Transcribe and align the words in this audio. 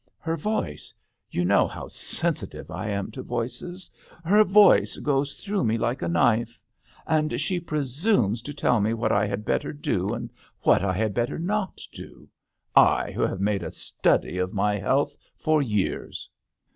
Her 0.17 0.35
voice— 0.35 0.91
^you 1.31 1.45
know 1.45 1.67
how 1.67 1.87
sensitive 1.87 2.71
I 2.71 2.87
am 2.89 3.11
to 3.11 3.21
voices— 3.21 3.91
her 4.25 4.43
voice 4.43 4.97
goes 4.97 5.35
through 5.35 5.57
24 5.61 5.65
THE 5.67 5.67
HdTEL 5.67 5.67
D'ANGLBTERRE. 5.67 5.67
me 5.67 5.77
like 5.87 6.01
a 6.01 6.07
knife; 6.07 6.59
and 7.05 7.39
she 7.39 7.59
pre 7.59 7.79
sumes 7.81 8.41
to 8.45 8.51
tell 8.51 8.81
me 8.81 8.95
what 8.95 9.11
I 9.11 9.27
had 9.27 9.45
better 9.45 9.71
do 9.71 10.11
and 10.11 10.31
what 10.61 10.81
I 10.83 10.93
had 10.93 11.13
better 11.13 11.37
not 11.37 11.79
do— 11.93 12.27
I, 12.75 13.11
who 13.11 13.21
have 13.21 13.41
made 13.41 13.61
a 13.61 13.69
study 13.69 14.39
of 14.39 14.55
my 14.55 14.79
health 14.79 15.15
for 15.35 15.61
years." 15.61 16.27